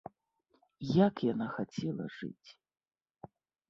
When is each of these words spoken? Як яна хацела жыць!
Як 1.07 1.15
яна 1.33 1.47
хацела 1.59 2.05
жыць! 2.19 2.49